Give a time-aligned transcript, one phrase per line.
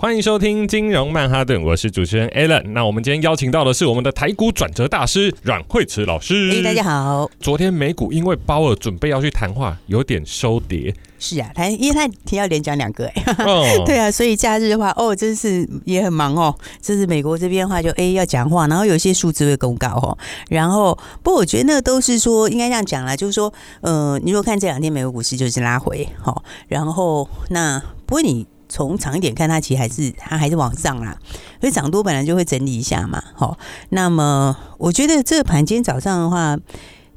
[0.00, 2.62] 欢迎收听金融曼哈顿，我是主持人 Alan。
[2.68, 6.50] 那我们今天邀请到的是我们的台股转折大师阮慧慈老师。
[6.52, 7.30] 哎，大家好。
[7.38, 10.94] 昨天美股因为鲍尔准备要去谈话，有点收跌。
[11.18, 13.22] 是啊，他因为他提要连讲两个哎。
[13.44, 13.62] 哦。
[13.84, 16.56] 对啊，所以假日的话，哦，真是也很忙哦。
[16.80, 20.16] 这是美国这边的话，就哎要讲话，然后有些数字会公告哦。
[20.48, 28.46] 然后，不过我觉得那个都是说应该这样讲啦，就是说，呃，你如果看这两天美国股市就是拉回，好，然后那不过你。
[28.70, 31.18] 从长一点看，它其实还是它还是往上啦，
[31.60, 33.58] 所以涨多本来就会整理一下嘛，好，
[33.90, 36.56] 那么我觉得这个盘今天早上的话，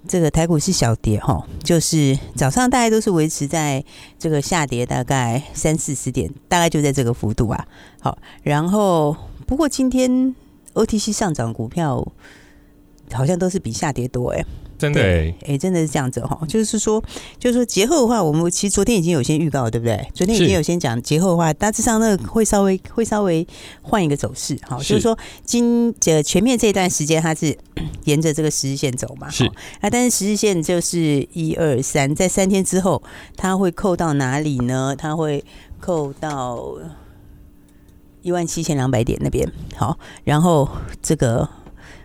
[0.07, 3.81] 这个台股是小跌哈，就是早上大概都是维持在
[4.17, 7.65] 这个下跌大概三四十点，大概就在这个幅度啊，
[8.01, 10.35] 好，然后不过今天
[10.73, 12.05] OTC 上涨股票
[13.13, 14.43] 好像都是比下跌多哎、
[14.83, 17.01] 真的哎、欸，真的是这样子哈，就是说，
[17.39, 20.05] 就是说节后的话，我们其实昨天已经有先预告，对不对？
[20.13, 23.47] 昨天已经有先讲节后的话，大致上那个会稍微会稍微
[23.81, 27.57] 换一个走势哈，就是说今这前面这一段时间它是
[28.03, 33.01] 沿着这个十日线走嘛，是那，但是十日线就是一二三，在三天之后
[33.37, 34.93] 它会扣到哪里呢？
[34.97, 35.45] 它会
[35.79, 36.61] 扣到
[38.21, 40.67] 一万七千两百点那边，好，然后
[41.01, 41.47] 这个。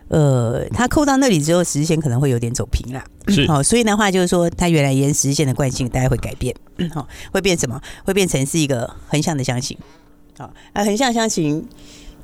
[0.09, 3.05] 呃，它扣到那里之后，十日线可能会有点走平了，
[3.47, 6.55] 好，所以的话就是说，它原来沿十日线的惯性大概会改变，
[6.95, 7.78] 好， 会变什么？
[8.05, 9.77] 会变成是一个横向的箱型，
[10.39, 11.62] 好，啊，横向箱型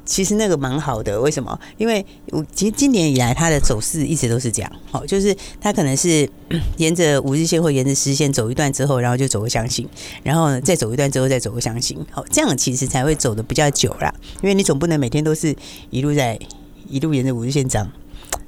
[0.07, 1.61] 其实那个蛮好的，为什么？
[1.77, 6.27] 因为我其实今年以来它的走势一直都是这样，好，就是它可能是
[6.79, 9.87] 沿着五日线或沿着十日线走一段之后，然后就走个箱型，
[10.23, 15.55] 然后再走一段之后再走个箱型，好，这样其实才会走的比较久啦，因为你总不能每天都是
[15.91, 16.39] 一路在。
[16.89, 17.91] 一路沿着五日线涨，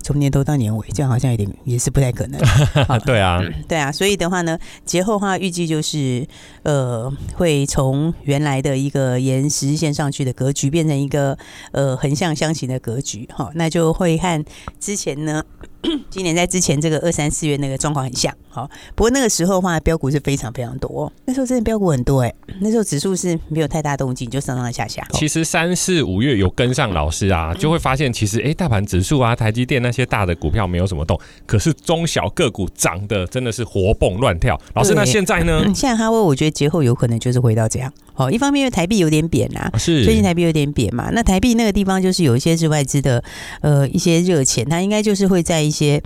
[0.06, 2.40] 从年头到年尾，这样好像有点也是不太可能。
[3.04, 6.24] 对啊，对啊，所以的话呢，节后的话预计就是
[6.62, 11.36] 呃，会从原来的一个沿十日线上去的格局，变成一个
[11.72, 13.28] 呃横向箱型的格局。
[13.34, 14.44] 哈，那就会和
[14.78, 15.42] 之前呢。
[16.10, 25.06] 今年在之前这个二三四月那个状况很像，好，不过那个时候的话，标股是非常非常多，那时候真的标股很多哎，那时候指数是没有太大动静，就上上下下。
[25.12, 34.60] 其实三四五月有跟上老师啊，就会发现其实哎，大盘指数啊，台积电那些大的股票没有什么动，可是中小个股涨的真的是活蹦乱跳。
[34.74, 35.62] 老师，那现在呢？
[35.66, 37.90] 现在哈威，我觉得节后有可能就是回到这样。
[38.12, 43.22] 好，一方面因为台币有点贬啊，是最近台币有点贬嘛，那台币那个地方就是有一些是外资的
[43.60, 46.02] 呃一些热钱，它应该就是会在一些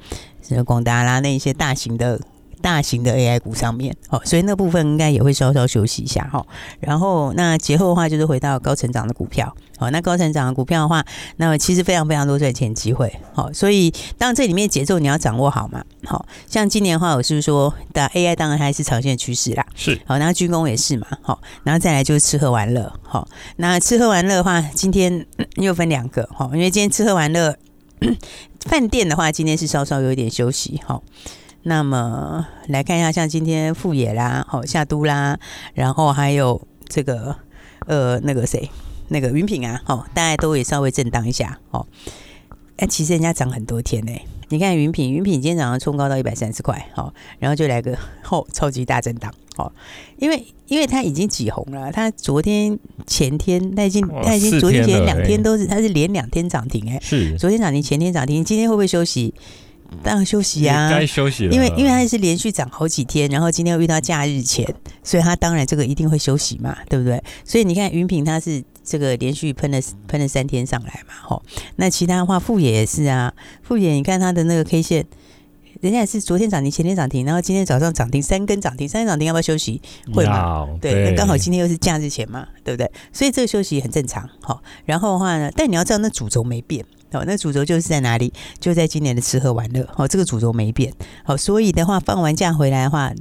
[0.65, 2.21] 广达啦那一些大型的。
[2.63, 6.45] 大型的 AI 股上面，哦，所以那部分应该也会稍稍休息一下哈。
[6.81, 11.05] 然后那节后的话，就是回到高成长的股票，好，那高成长的股票的话，
[11.37, 23.27] 那么其实非常非常多赚钱机会，好，所以当然这里面节奏你要掌握好嘛，好，像今年的话，我是不是说的 AI 当然还是长线趋势啦，是，好，然后军工也是嘛，好，然后再来就是吃喝玩乐，好，
[23.57, 25.27] 那吃喝玩乐的话，今天
[25.57, 27.57] 又分两个，哈，因为今天吃喝玩乐，
[28.61, 31.01] 饭店的话，今天是稍稍有一点休息，哈。
[31.63, 35.39] 那么来看一下，像今天富野啦，好夏都啦，
[35.75, 37.37] 然后还有这个
[37.87, 38.71] 呃那个谁，
[39.09, 41.87] 那个云品啊，好，大家都也稍微震荡一下，哦，
[42.77, 44.13] 哎，其实人家涨很多天呢，
[44.49, 49.71] 你看云品，云品今天早上冲高到一百三十块，好，然后就来个后超级大震荡，好，
[50.17, 57.37] 因为因为它已经挤红了，它昨天前天它已经它已经昨天前两天都是它是连两天涨停，哎，是。
[57.37, 59.35] 昨天涨停，前天涨停，今天会不会休息？
[60.03, 61.53] 当然休息啊，该休息了。
[61.53, 64.67] 因为因为它是连续涨好几天，然后今天又遇到假日前，
[65.03, 67.23] 所以它当然这个一定会休息嘛，对不对？
[67.45, 71.43] 所以你看云品它是这个连续喷了喷了三天上来嘛，吼。
[71.77, 75.05] 那其他的话，富野也是啊，富野你看它的那个 K 线，
[75.81, 79.81] 人家也是昨天涨停，前天涨停，然后今天早上涨停三根涨停，三根涨停要不要休息？
[80.15, 80.67] 会嘛？
[80.81, 82.91] 对，那刚好今天又是假日前嘛，对不对？
[83.13, 84.63] 所以这个休息很正常，好。
[84.85, 86.85] 然后的话呢，但你要知道那主轴没变。
[87.13, 88.33] 好，那主轴就是在哪里？
[88.59, 89.87] 就在今年的吃喝玩乐。
[89.97, 90.93] 哦，这个主轴没变。
[91.25, 93.13] 好，所以的话，放完假回来的话，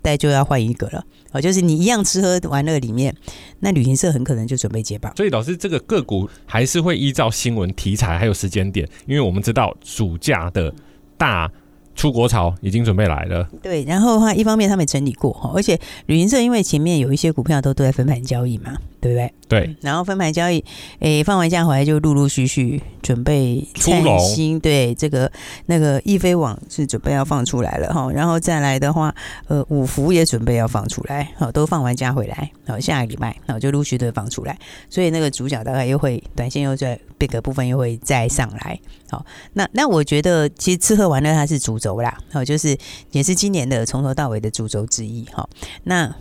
[0.00, 1.04] 大家就要换一个了。
[1.32, 3.14] 哦，就是你一样吃喝玩乐里面，
[3.60, 5.14] 那旅行社很可能就准备接棒。
[5.16, 10.74] 所以老师，这个个股还是会依照新闻题材还有时间点，因为我们知道暑假的
[11.16, 11.50] 大
[11.94, 13.48] 出国潮已经准备来了。
[13.62, 18.76] 对，然后的话，一方面他们整理过哈，而且旅行社因为前面有一些股票都都在分盘交易嘛。
[19.02, 19.34] 对不对？
[19.48, 19.76] 对。
[19.80, 20.64] 然后分盘交易，
[21.00, 25.30] 诶、欸，放完假回来就陆陆续续准备灿星，对这个
[25.66, 28.10] 那个易飞网是准备要放出来了哈。
[28.12, 29.12] 然后再来的话，
[29.48, 34.56] 呃，五福也准备要放出来，好，都放完假回来，好，下个礼拜，好，就陆续的放出来。
[34.88, 38.78] 所以那个主角大概又会短线又在这个部分又会再上来。
[39.10, 42.78] 好，那那我觉得其实吃喝玩乐它是主轴啦，好，就是
[43.10, 45.26] 也是今年的从头到尾的主轴之一。
[45.32, 45.50] 好，
[45.82, 46.14] 那。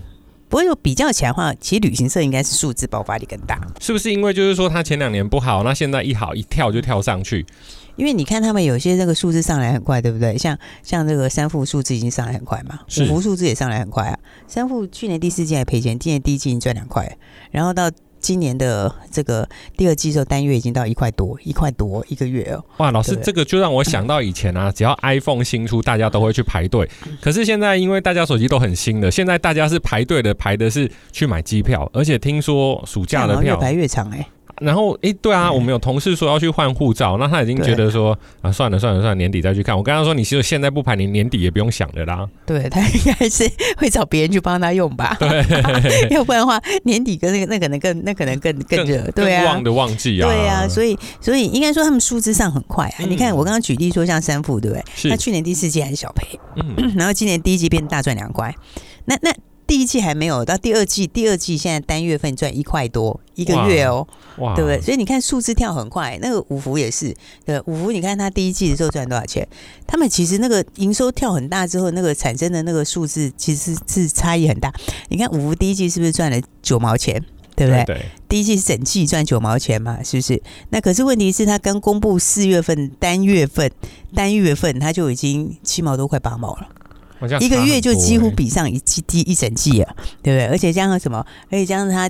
[0.51, 4.11] 不过有比较起来的话，其实旅行社应该是数字爆发力更大，是不是？
[4.11, 7.45] 因为就是说，它前两年不好，那现在一好一跳就跳上去。
[7.95, 10.37] 因为你看他们有些这个数字上来很快，对不对？
[10.37, 14.19] 像像这个三副数字已经上来很快嘛，五福数字也上来很快啊。
[14.45, 17.17] 三副去年第四季还赔钱，今年第一季已经赚两块，
[17.51, 17.89] 然后到。
[18.21, 22.63] 今年的这个第二季的时候，单月已经到一块多，一块多一个月哦。
[22.77, 26.87] 哇，老师，这个就让我想到以前啊， 只要 iPhone 新出，大家都会去排队。
[27.19, 34.27] 可是现在，因为大家手机都很新的，现在大家是排队的，排的是去买机票，而且听说暑假的票越排越长哎、欸。
[34.61, 39.75] 然后，哎，对啊，我们有同事说要去换护照，那他已经觉得说啊，算了算了算了，年底再去看。
[39.75, 42.27] 我刚刚说，你其实现在不排，你年底也不用想的啦。
[42.45, 45.17] 对，他应该是会找别人去帮他用吧？
[45.19, 52.95] 对， 要不然的话，年底跟那个那可能更那可能更更热，对啊，旺的旺季啊，对啊，所以所以应该说他们数字上很快啊。
[52.99, 54.83] 嗯、你看我刚刚举例说像三富，对不对？
[54.95, 55.09] 是。
[55.09, 58.53] 他去年第四季还是小赔，嗯， 然后今年第一季变大赚两块，
[59.05, 59.31] 那那。
[59.71, 64.05] 第一季还没有到第二季，第二季现在单月份赚一块多一个月哦，
[64.39, 64.81] 哇，对不对？
[64.81, 67.15] 所以你看数字跳很快，那个五福也是，
[67.45, 69.47] 对，五福你看他第一季的时候赚多少钱？
[69.87, 74.73] 他们其实那个营收跳很大之后，那个产生的那个数字其实是差异很大。
[75.07, 77.23] 你看五福第一季是不是赚了九毛钱？
[77.55, 77.85] 对不对？
[77.85, 80.43] 对，第一季是整季赚九毛钱嘛，是不是？
[80.71, 83.71] 那可是问题是，他刚公布四月份单月份
[84.13, 86.67] 单月份他就已经七毛多，快八毛了。
[87.39, 90.45] 一个月就几乎比上一季第一整季啊，对不对？
[90.47, 91.25] 而且加上什么？
[91.49, 92.09] 而且加上他，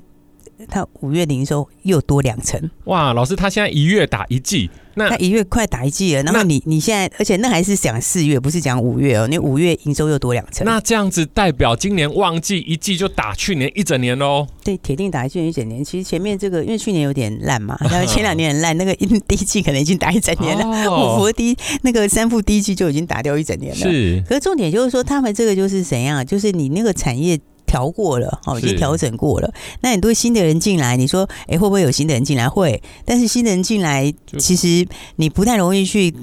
[0.68, 2.70] 他五月营收又多两成。
[2.86, 4.70] 哇，老师，他现在一月打一季。
[4.94, 9.26] 那他一月快打一季了，然后你你现在，而且那还是讲四月，不是讲五月哦。
[9.26, 14.46] 你五月营收又多两成，那这样子代表今年旺季一季就打去年一整年喽？
[14.66, 15.82] 对，铁定打去年一整年。
[15.82, 20.66] 其实前面这个因为去年有点烂嘛，然 后前两年很烂，那个第一季可能已经打一整年了。
[20.92, 23.80] 五福第一那个三副第一季就已经打掉一整年了。
[23.80, 26.26] 是，可是重点就是说，他们这个就是怎样？
[26.26, 27.40] 就是你那个产业。
[27.72, 29.54] 调过了，哦，已经调整过了。
[29.80, 32.50] 那很多新的人进来，你说，哎，会不会有新的人进来？
[32.50, 34.86] 会，但是新的人进来，其实
[35.16, 36.14] 你不太容易去。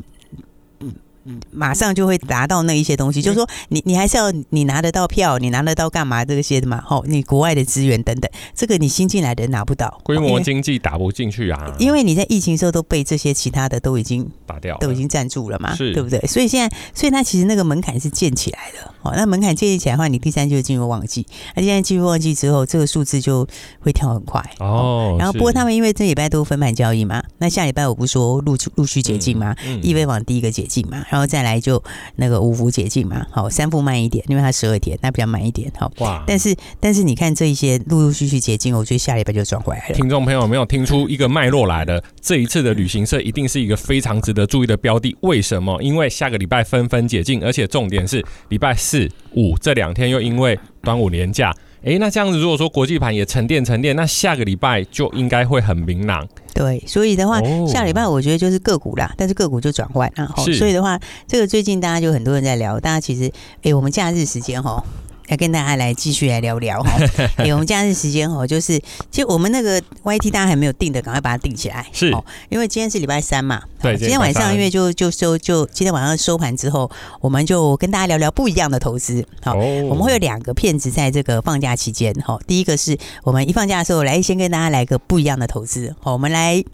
[1.51, 6.81] 马上就会达到那一些东西，就是说你你还是要你拿得到票，你拿得到干嘛这些的嘛？
[6.85, 11.75] 吼，你国外的资源等等，这个你新进来的人拿不到，规模经济打不进去啊。
[11.79, 16.19] 因为你在疫情时候都被这些其他的都已经打掉，都已经占住了嘛，是对不对？
[16.21, 18.93] 所以现在，所以它其实那个门槛是建起来的。
[19.03, 21.25] 哦，那门槛建立起来的话，你第三季就进入旺季，
[21.55, 23.47] 那现在进入旺季之后，这个数字就
[23.81, 25.17] 会跳很快哦。
[25.19, 31.82] 然后不过他们因为这礼拜都分盘交易嘛，那下礼拜我不是说陆陆续解禁嘛，易飞网第一个解禁嘛，然后再来就。
[32.17, 35.91] 那个五福解禁嘛，好，三富慢一点，因为它十二天，那比较慢一点，好。
[35.99, 36.25] 哇！
[36.26, 39.94] 但是但是你看这一些陆陆续续解禁，我觉得下礼拜就转回来了。
[39.94, 42.03] 听众朋友有没有听出一个脉络来的？
[42.20, 45.17] 这一次的旅行社一定是一个非常值得注意的标的。
[45.20, 45.81] 为什么？
[45.82, 51.55] 因为下个礼拜纷纷解禁，而且重点是礼拜四五这两天又因为端午连假。
[51.85, 56.27] 哎，那这样子，如果说国际盘也沉淀沉淀，那下个礼拜就应该会很明朗。
[56.53, 60.29] 对，所以的话，哦、下礼拜我觉得就是个股啦，但是个股就转换啊。
[60.39, 63.31] 是所以的话，这个最近大家就很多人在聊，大家其实，
[63.63, 64.85] 哎，我们假日时间哈。
[65.29, 66.99] 要跟大家来继续来聊聊哈，
[67.37, 68.79] 欸， 我们假日时间哦，就是
[69.11, 71.87] 其实我们那个 YT 大家还没有定的，赶快把它定起来。
[71.93, 72.11] 是，
[72.49, 73.62] 因为今天是礼拜三嘛。
[73.81, 79.25] 对，今天晚上因为就就收就今天晚上收盘之后，我们就跟大家聊聊不一样的投资。
[79.43, 82.14] 好，我们会有两个片子在这个放假期间。
[82.25, 85.95] 好，第一个是我们一放假的时候来先跟大家来个不一样的投资。
[86.00, 86.64] 好，我们来。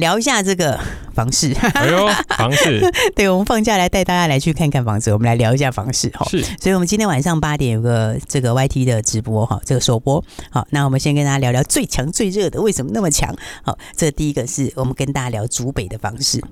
[0.00, 0.78] 聊一下这个
[1.14, 2.80] 房市， 哎呦，房市，
[3.14, 6.26] 对，我们放假来带大家来去看看房子，我们来聊一下房市哈。
[6.28, 10.24] 是，所以我们今天晚上八点有个这个 YT 的直播哈，这个首播。
[10.50, 13.32] 好，那我们先跟大家聊聊最强最热的，为什么那么强？
[13.62, 16.42] 好，这第一个是我们跟大家聊竹北的房市，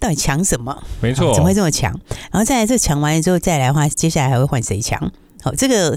[0.00, 0.82] 到底强什么？
[1.00, 1.92] 没错，怎么会这么强？
[2.32, 5.12] 然后再来这强完了之后再来的话，接下来还会换谁强？
[5.40, 5.96] 好，这个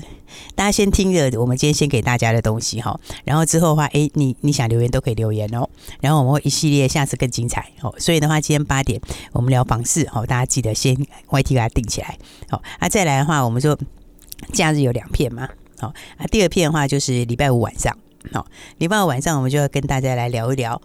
[0.56, 5.68] 大家先听着，我们今天先给大家的东西哈，然后之后的话，哎，你你想留言都可以留言哦，
[6.00, 7.94] 然后我们会一系列，下次更精彩哦。
[7.98, 10.96] 所以的话，今天八点我们聊房市，好，大家记得先
[11.30, 12.18] YT 给它定起来，
[12.50, 13.78] 好，啊，再来的话，我们说
[14.54, 17.98] 假日有两片嘛，好，啊，第二片的话就是礼拜五晚上，
[18.32, 18.46] 好，
[18.78, 20.80] 礼拜五晚上我们就要跟大家来聊一聊。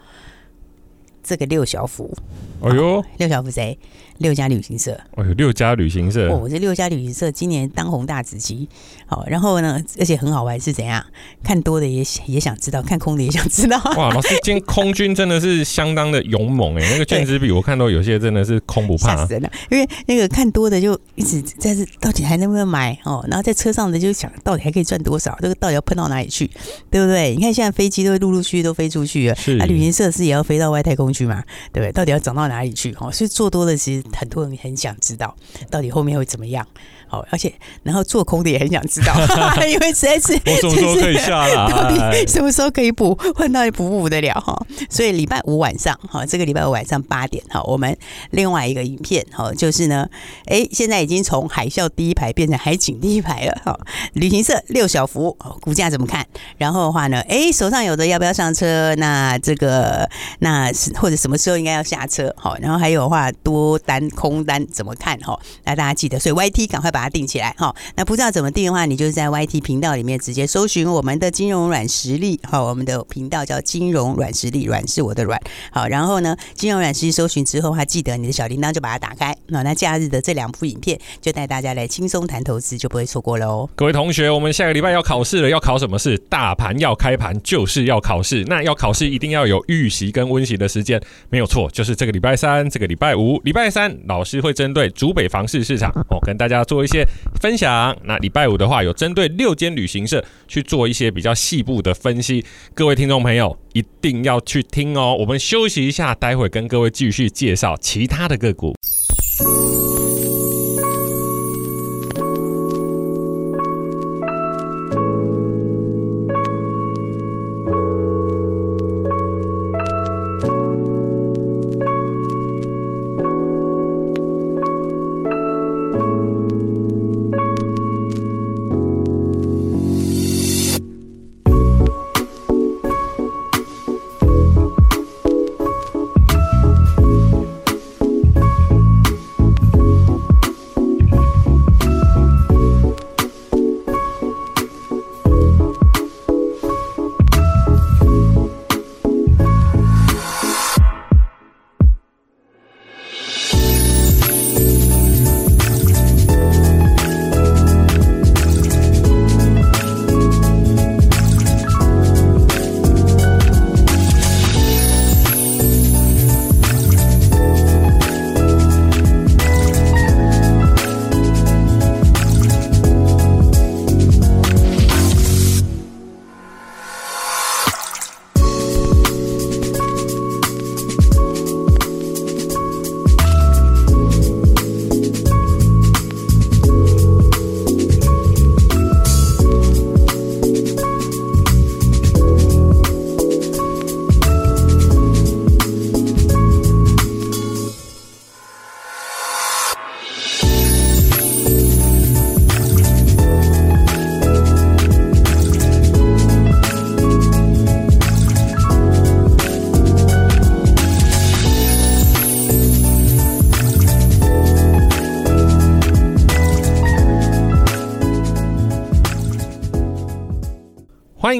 [1.28, 2.16] 这个六小福。
[2.62, 3.76] 哎呦，六小福谁？
[4.18, 4.98] 六家旅行社。
[5.12, 6.28] 哦，有，六家旅行社。
[6.30, 8.68] 哦，这六家旅行社今年当红大紫旗。
[9.06, 11.04] 好，然后呢，而且很好玩是怎样？
[11.42, 13.78] 看多的也也想知道，看空的也想知道。
[13.96, 16.82] 哇，老师，今天空军真的是相当的勇猛哎！
[16.90, 19.16] 那个券资比我看到有些真的是空不怕。
[19.16, 19.50] 吓死人了！
[19.70, 23.24] 因为那个看多的就一直在这，到底还能不能买哦？
[23.28, 25.38] 然后在车上的就想，到底还可以赚多少？
[25.40, 26.50] 这个到底要喷到哪里去？
[26.90, 27.34] 对不对？
[27.36, 31.42] 你看现在飞机都陆陆续续都飞出去了，是啊，旅行社是也要飞到外太空去嘛？
[31.72, 31.92] 对不对？
[31.92, 32.94] 到底要涨到哪里去？
[33.00, 35.34] 哦，所以做多的其实很多人很想知道，
[35.70, 36.66] 到底后面会怎么样？
[37.08, 39.14] 好，而且然后做空的也很想知道，
[39.66, 41.54] 因为实在是我什么时候可以下来？
[41.70, 43.16] 到底什么时候可以补？
[43.36, 44.60] 换到底补不补得了哈？
[44.90, 47.96] 所以礼拜五晚上哈，这个礼拜五晚上八点哈，我们
[48.30, 50.08] 另外一个影片哈，就是呢，
[50.46, 53.78] 哎，现在已经从海啸第一排变成海景第一排了哈。
[54.14, 56.26] 旅行社六小福股价怎么看？
[56.58, 58.92] 然后的话呢，哎，手上有的要不要上车？
[58.96, 60.08] 那这个
[60.40, 62.34] 那是或者什么时候应该要下车？
[62.36, 65.16] 好，然后还有的话多单空单怎么看？
[65.20, 66.90] 哈，那大家记得，所以 YT 赶快。
[66.96, 75.38] 把它定起来哈，那不知道怎么定的话，你就是在 YT 频道里面直接搜寻我们的金融软实力哈，我们的频道叫金融软实力，软是我的软
[75.70, 83.68] 好，然后呢，金融软实力搜寻之后的话，记得你的小铃铛就把它打开，那那假日的这两部影片就带大家来轻松谈投资，就不会错过喽。
[83.74, 86.16] 各位同学，我们下个礼拜要考试了，要考什么事？
[86.30, 90.98] 大盘要开盘就是要考试，那要考试一定要有预习跟温习的时间，
[91.28, 96.85] 没有错，就是这个礼拜三、这个礼拜五、礼拜三，老师会针对竹北房市市场哦，跟大家做。
[96.86, 97.06] 一些
[97.42, 105.14] 分享，那礼拜五的话有针对六间旅行社去做一些比较细部的分析，各位听众朋友一定要去听哦。
[105.18, 108.74] 我们休息一下，待会跟各位继续介绍其他的个股。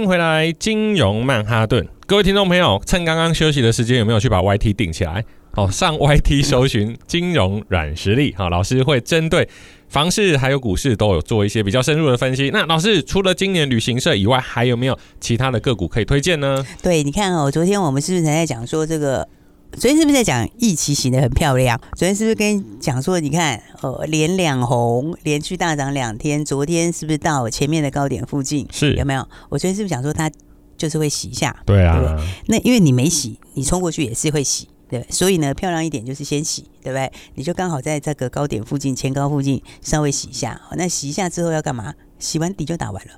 [0.07, 5.25] 回来，金融曼哈顿，各位听众朋友，趁刚刚休息的时间，有没有去把 YT 顶起来？
[5.55, 8.33] 哦，上 YT 搜寻金融软实力。
[8.37, 9.49] 好，老师会针对
[9.89, 12.51] 房市还有股市都有做一些比较深入的分析。
[12.53, 16.65] 那老师除了今年旅行社以外，还有没有其他的个股可以推荐呢？
[16.83, 19.27] 对，你看哦，昨天我们是不是还在讲说这个？
[19.73, 21.79] 昨天是不是在讲一期型的很漂亮？
[21.95, 26.43] 昨天是不是跟你讲说，你看，呃，连两红，连续大涨两天。
[26.43, 28.67] 昨天是不是到前面的高点附近？
[28.73, 29.21] 是有没有？
[29.51, 30.31] 我昨天是不是讲说它
[30.79, 31.55] 就是会洗一下？
[31.67, 31.99] 对啊。
[31.99, 32.27] 对对？
[32.47, 35.07] 那因为你没洗，你冲过去也是会洗，对。
[35.11, 37.13] 所以呢，漂亮一点就是先洗，对不对？
[37.35, 40.59] 你就刚好在这个高点附近、前高附近稍微洗一下。
[40.77, 41.93] 那洗一下之后要干嘛？
[42.19, 43.13] 洗完底就打完了。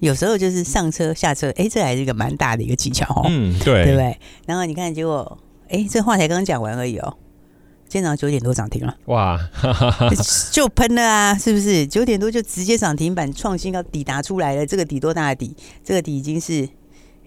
[0.00, 3.24] 有时候就是上车下车，哎，这还是一个蛮大的一个技巧哦。
[3.30, 4.18] 嗯，对，对不对？
[4.44, 5.38] 然后你看，结果。
[5.72, 7.16] 哎，这话才刚刚讲完而已哦，
[7.88, 9.38] 今天早上九点多涨停了，哇，
[10.52, 11.86] 就喷了啊，是不是？
[11.86, 14.66] 九点多就直接涨停板创新高，底打出来了。
[14.66, 15.56] 这个底多大的底？
[15.82, 16.68] 这个底已经是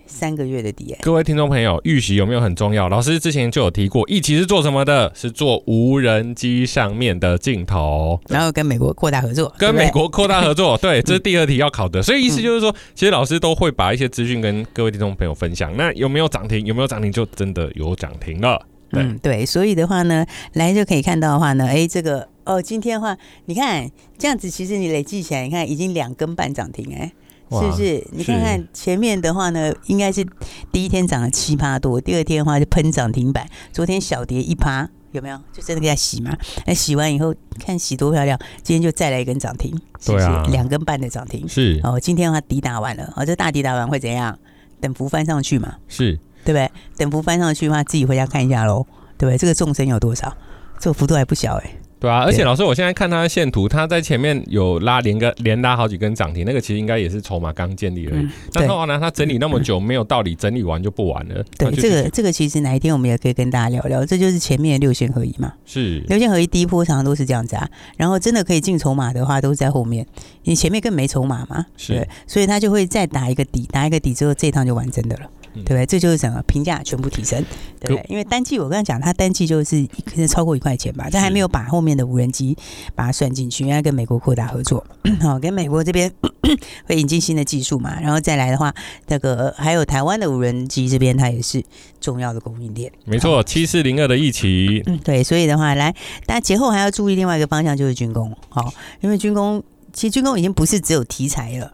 [0.05, 0.99] 三个月的底哎。
[1.01, 2.87] 各位听众朋友，预习有没有很重要？
[2.89, 5.11] 老师之前就有提过，一期是做什么的？
[5.15, 12.01] 是做无人机上面的镜头，然后跟美国扩大合作，跟美国扩大合作，对， 这是第二题要考的。
[12.01, 15.75] 所以意思就是说，其实老师都会把一些资讯跟各位听众朋友分享。
[15.75, 16.65] 那有没有涨停？
[16.65, 17.11] 有没有涨停？
[17.11, 18.65] 就真的有涨停了。
[18.91, 27.11] 嗯，对，所以的话呢，来就可以看到的话呢，哎，这个哦，今天的话，你看这样子，其实你累计起来，你看已经两根半涨停，哎，
[27.51, 28.07] 是不是？
[28.11, 30.25] 你看看前面的话呢，应该是
[30.71, 35.37] 第一天涨了七趴多，第二天的话就喷涨停板，昨天小跌一趴，有没有？
[35.53, 36.35] 就真的给它洗嘛？
[36.65, 40.25] 那洗完以后，看洗多漂亮，今天就再来一根涨停，是不是？
[40.51, 41.99] 两根半的涨停，是哦。
[41.99, 44.37] 今天的话底打完了，哦，这大底打完会怎样？
[44.81, 45.75] 等幅翻上去嘛？
[45.87, 46.19] 是。
[46.43, 46.71] 对不对？
[46.97, 48.85] 等幅翻上去的话，自己回家看一下喽。
[49.17, 49.37] 对不对？
[49.37, 50.35] 这个纵深有多少？
[50.77, 51.77] 这个幅度还不小哎。
[52.05, 58.21] 对啊，而且老师，我现在看他的线图，他在前面有拉连个连拉好几根涨停，那个其实应该也是筹码刚建立而已。
[58.21, 61.43] 嗯、那后来呢，它整理那么久，没有道理整理完就不玩了。
[61.57, 64.05] 对，这个这个其实哪一天我们也可以跟大家聊聊。
[64.05, 65.51] 这就是前面的六线合一嘛。
[65.65, 65.99] 是。
[66.07, 70.05] 六线合一第一波常常都是这样子啊，然后真的可以进筹码的话，都是在后面，
[70.43, 71.65] 你前面更没筹码嘛。
[71.75, 72.07] 是。
[72.27, 75.23] 所以他就会再打一个底，打一个底之后，这一趟就完真的了。
[75.63, 75.85] 对不对？
[75.85, 77.43] 这就是整个评价全部提升，
[77.79, 78.05] 对不对？
[78.09, 82.57] 因为单季我刚才讲，它单季就是一可能超过一块钱吧，但还没有把后面的无人机
[82.93, 84.85] 把它算进去，因为跟美国扩大合作，
[85.21, 86.11] 好， 跟美国这边
[86.85, 88.73] 会引进新的技术嘛，然后再来的话，
[89.07, 91.63] 那个还有台湾的无人机这边，它也是
[91.99, 92.91] 重要的供应链。
[93.05, 95.93] 没错，七四零二的一起，嗯，对，所以的话，来，
[96.25, 101.71] 大家节后还要注意另外一个方向，就是军工，好，因为军工其实军工已经不是只有题材了。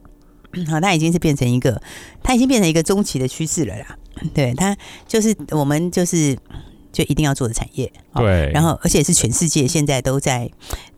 [0.69, 1.81] 好，它已经是变成一个，
[2.23, 3.97] 它已经变成一个中期的趋势了啦。
[4.33, 4.75] 对，它
[5.07, 6.37] 就是我们就是
[6.91, 7.91] 就一定要做的产业。
[8.13, 10.49] 对，然后而且是全世界现在都在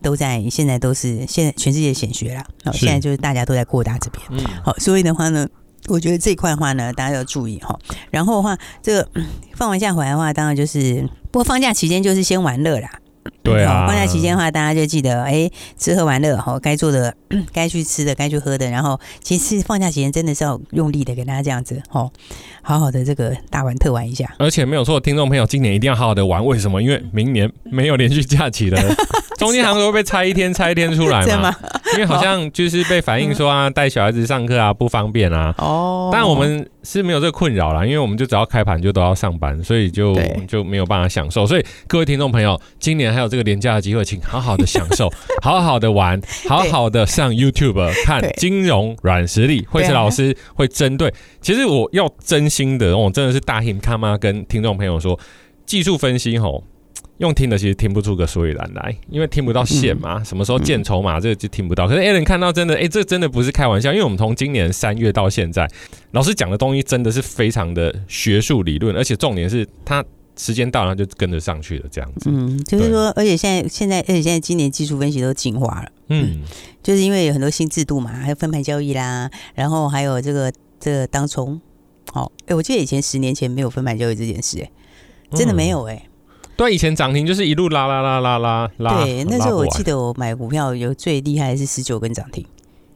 [0.02, 2.44] 都在现在都是现在全世界显学啦。
[2.64, 4.22] 好，现在就是大家都在扩大这边。
[4.30, 5.48] 嗯，好，所以的话呢，
[5.86, 7.78] 我觉得这一块的话呢，大家要注意哈。
[8.10, 9.08] 然后的话，这个
[9.54, 12.90] 放完假回来的话，当然就是不过放假期间就是先玩乐啦。
[13.42, 17.14] 对啊，放假期间的话，大家就记得哎，吃喝玩乐哈，该做的、
[17.52, 22.10] 该去吃的、该去喝的，然后其实放假期间真的是要用力的给大家这样子哦，
[22.62, 24.34] 好好的这个大玩特玩一下。
[24.38, 26.44] 而且没有错，听众朋友，今年一定要好好的玩。
[26.44, 26.82] 为什么？
[26.82, 28.80] 因为明年没有连续假期了，
[29.44, 31.42] 中间好像会被拆一天，拆一天出来嘛。
[31.50, 31.56] 吗
[31.92, 35.54] 因为好像就是被反映说啊，带小孩子上课啊不方便啊。
[35.58, 36.10] 哦。
[36.12, 41.46] 但我们是没有这个困扰啦，因为我们就只要开盘就都要上班，所以就对就没有办法享受。
[41.46, 45.08] 所以各位听众朋友，今年还有这个廉价的机会，请好好的享受，
[45.42, 49.64] 好好的玩，好好的上 YouTube 看金融软实力。
[49.70, 55.18] 惠慈老师会针对，其实我要真心的，我真的是大 hinT 他妈跟听众朋友说，
[55.64, 56.64] 技术分析吼。
[57.18, 61.86] 用听的其实听不出个所以然来，因为听不到线嘛，什么时候见筹码这个就听不到。
[61.86, 65.68] 可是 Alan 看到真的，哎，这真的不是开玩笑，因为我们从今年三月到现在，
[66.10, 70.04] 老师讲的东西真的是非常的学术理论，而且重点是他
[70.36, 72.28] 时间到了就跟着上去了，这样子。
[72.32, 76.42] 嗯，就是说，而且现在现在而且现在今年技术分析都进化了，嗯，
[76.82, 81.60] 就是因为有很多新制度嘛，还有分盘交易啦，然后还有这个这个当冲。
[82.12, 84.70] 好，哎，我记得以前十年前没有分盘交易这件事，哎，
[85.32, 86.08] 真的没有，哎。
[86.56, 89.02] 对，以前涨停就是一路拉拉拉拉拉拉。
[89.02, 92.46] 对，那时候我记得我买股票有最厉害是十九根涨停。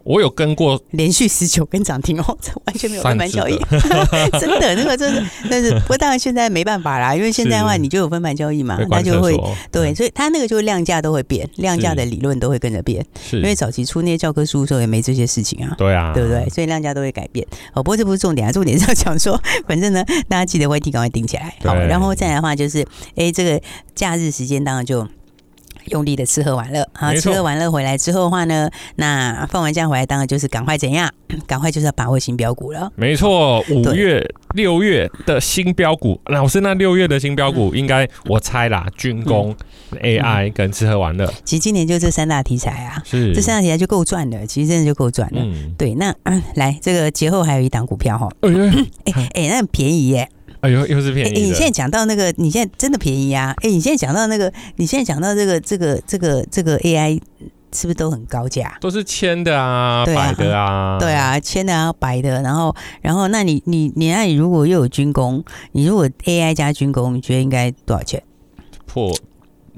[0.09, 3.59] 我有跟过连续十九根涨停哦， 这完全没有分盘交易，
[4.41, 9.39] 真的那个真的，但是不过当然现在没办法啦，因为现在的话你就有分盘交易嘛，那就会
[9.71, 16.49] 对，所以它那个就量价都会变，量价的理论都会跟着变，因为早期出那些教科书的时候也没这些事情啊，对啊，对不对？
[16.49, 17.47] 所以量价都会改变。
[17.75, 22.83] 哦，不过这不是重点啊，重点是要讲说， 反正呢，大家记得 YT 赶快顶起来，好，然后再来的话就是，
[23.15, 23.61] 哎，这个
[23.95, 25.07] 假日时间当然就。
[25.89, 31.11] 用力的吃喝玩乐，好，吃喝玩乐回来之后的话呢，那放完假回来，当然就是赶快怎样，
[31.47, 32.91] 赶快就是要把握新标股了。
[32.97, 34.25] 没错，五月、
[34.55, 39.55] 六月的新标股，老师，那六月的新标股应该我猜啦，军工、
[40.03, 41.27] AI 跟吃喝玩乐。
[41.45, 43.35] 其实今年就这三大题材啊，是。
[43.35, 45.41] 这三大题材就够赚的，其实真的就够赚了。
[45.43, 46.15] 嗯，对，那
[46.55, 50.29] 来这个节后还有一档股票哈，哎 哎，那很便宜耶。
[50.61, 51.31] 哎呦，又是便宜！
[51.31, 53.55] 哎，你现在讲到那个，你现在真的便宜啊！
[53.63, 57.21] 哎，你现在讲到那个，你现在讲到这个，这个，这个，这个 AI
[57.73, 58.77] 是不是都很高价？
[58.81, 62.43] 都是千的啊，百的啊，对啊，千的啊，百的。
[62.43, 68.21] 然后，然后，那你，你，你那你如果又有军工，你如果 AI 加军工，你觉得应该多少钱？
[68.85, 69.15] 破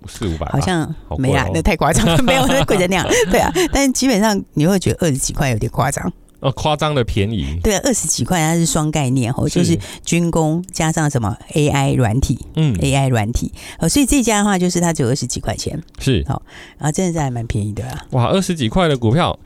[0.07, 0.47] 四五百？
[0.47, 3.07] 好像没啊，那太夸张了，没有那贵成那样。
[3.31, 6.11] 对啊，但是基本上你会觉得二十几块有点夸张。
[6.41, 16.25] 哦，夸张的便宜，对啊，二十几块，它是双概念哦，就是军工加上什么 AI 软体，嗯，AI 软体，哦，所以这家的话就是它只有二十几块钱，是。
[16.27, 16.43] 好，
[16.79, 18.07] 然后真的是还蛮便宜的啦。
[18.13, 19.39] 哇，二十几块的股票，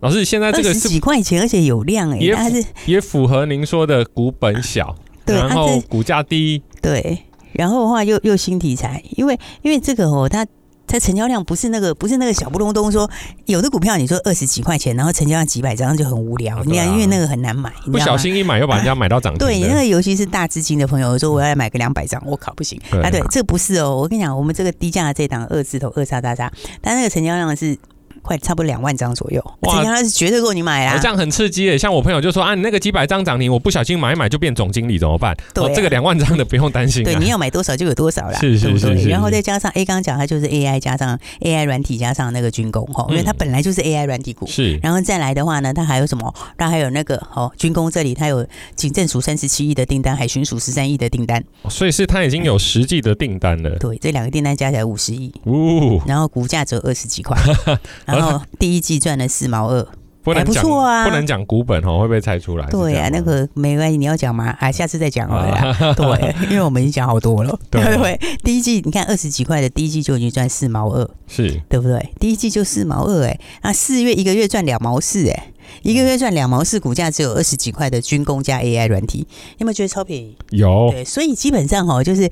[0.00, 7.18] 老师现在这个二十几块钱，而且有量哎，也是也符合您说的股本小， 对，然后股价低，对，
[7.52, 10.46] 然后的话又又新题材，因为因为这个哦，它。
[10.92, 13.10] 它成交量不是那个不是那个小不隆咚说
[13.46, 19.38] 有的股票你说二十几块钱，然后成交量几百张就很无聊，你看因为那个很难买，不小心一买又把人家买到涨停。
[19.38, 23.08] 对，那个尤其是大资金的朋友说我要买个两百张，我靠不行啊！
[23.10, 26.52] 对，这不是哦，我跟你讲，我们这个低价的这档二字头二叉叉叉，
[26.82, 27.78] 但那个成交量是。
[28.22, 30.98] 快差不多两万张左右，哇，他是绝对够你买啊！
[31.02, 35.36] 这样很刺激诶，像我朋友就说啊，你那个几百张涨停，我不小心买一买就变总经理怎么办？
[35.52, 37.04] 对、啊哦，这个两万张的不用担心、啊。
[37.04, 38.38] 对，你要买多少就有多少啦。
[38.38, 39.08] 是是是，是。
[39.08, 44.46] 然后再加上 A 刚刚讲，它就是 AI 加上 AI 软体加上那个军工哈，因为它本来就是 AI 软体股。
[44.46, 44.78] 是。
[44.82, 46.32] 然后再来的话呢，它还有什么？
[46.56, 51.42] 它还有那个哦，军工这里它有警政署三十七亿的订单，海巡署十三亿的订单。
[51.68, 53.70] 所以是它已经有实际的订单了。
[53.80, 55.32] 对，这两个订单加起来五十亿。
[55.42, 56.00] 哦。
[56.06, 57.36] 然后股价只有二十几块。
[58.12, 58.92] 然后第一季。
[59.02, 59.84] 赚了四毛二，
[60.22, 62.64] 不能讲，不错啊，不能讲股本哦，会不会猜出来？
[62.70, 64.54] 对呀、啊，那个没关系，你要讲吗？
[64.60, 65.74] 啊，下次再讲好了。
[65.96, 67.58] 对，因为我们已经讲好多了。
[67.68, 72.12] 对， 对，第一季你看二十几块的，第一季就已经赚四毛二，是对不对？
[72.20, 75.46] 第一季就四毛二，哎，那四月一个月赚两毛四，哎，
[75.82, 79.26] 一个月赚两毛四，股价只有二十几块的军工加 AI 软体，
[79.58, 80.36] 有没有觉得超便宜？
[80.50, 82.30] 有，对，所以基本上哈，就是。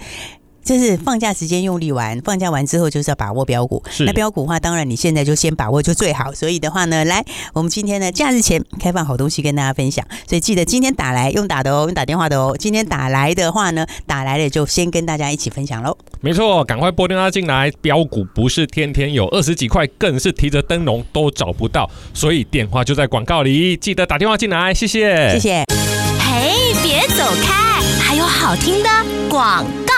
[0.63, 3.83] 就是放假时间用力玩，放假完之后就是要把握标股。
[3.91, 6.33] 是那标股的话，当然你现在就先把握就最好。
[6.33, 10.07] 所以的话呢，来，我们今天呢假日前开放好东西跟大家分享。
[10.29, 12.55] 所以记得今天打来用打的哦，用打电话的哦。
[12.59, 15.97] 今天打来的话呢，打来了就先跟大家一起分享喽。
[16.21, 17.71] 没错，赶快拨电话进来。
[17.81, 21.91] 标股不是天天有，二十几块更是提着灯笼都找不到。
[22.13, 24.75] 所以电话就在广告里，记得打电话进来。
[24.75, 25.65] 谢谢，谢谢。
[26.21, 28.89] 嘿，别走开，还有好听的
[29.29, 29.90] 广告。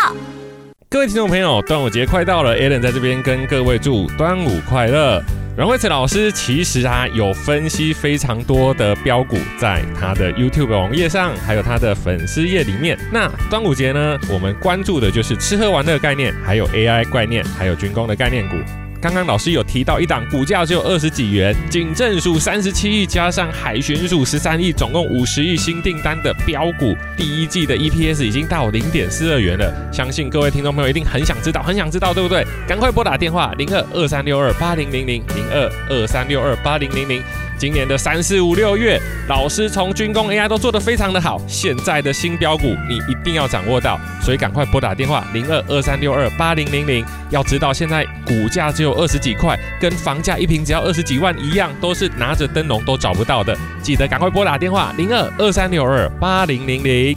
[0.92, 5.22] 各位听众朋友，端午节快到了，Allen 在这边跟各位祝端午快乐。
[5.56, 12.98] 阮慧慈老师其实啊有分析非常多的标股，在他的 YouTube 网页上，还有他的粉丝页里面。
[13.10, 18.56] 那端午节呢，我们关注的就是吃喝玩乐概念，还有 AI 概念，还有军工的概念股。
[19.02, 29.74] 刚刚老师有提到一档股价只有二十几元，警政署三十七亿加上海巡署十三亿，总共五十亿新订单的标股，第一季的 EPS 已经到零点四二元了。
[29.92, 32.46] 相信各位听众朋友一定很想知道，很想知道，对不对？
[32.64, 37.20] 赶快拨打电话零二二三六二八零零零零二二三六二八零零零。
[37.62, 47.04] 今年的三四五六月，老师从军工 AI 都做得非常的好，现在的新标股你一定要掌握到，所以赶快拨打电话零二二三六二八零零零。
[47.30, 53.56] 要知道现在股价只有二十几块，跟房价一平只要二十几万一样，都是拿着灯笼都找不到的。
[53.80, 57.16] 记得赶快拨打电话零二二三六二八零零零。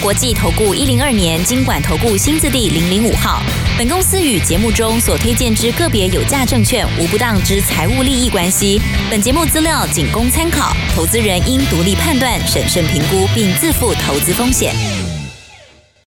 [0.00, 3.42] 国际投顾一零二年经管投顾新字第零零五号。
[3.76, 8.80] 本公司与节目中所推荐之个别有价证券无不当之财务利益关系。
[9.10, 14.74] 本节目资料仅供参考，投资人应独立判断、审慎评估，并自负投资风险。